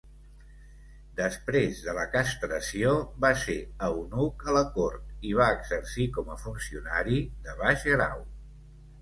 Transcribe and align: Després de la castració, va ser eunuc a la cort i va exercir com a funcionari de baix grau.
Després 1.17 1.81
de 1.87 1.93
la 1.97 2.05
castració, 2.15 2.93
va 3.25 3.31
ser 3.43 3.57
eunuc 3.89 4.47
a 4.47 4.57
la 4.57 4.65
cort 4.79 5.29
i 5.33 5.35
va 5.43 5.51
exercir 5.59 6.09
com 6.17 6.33
a 6.33 6.41
funcionari 6.47 7.23
de 7.47 7.57
baix 7.63 7.87
grau. 7.93 8.27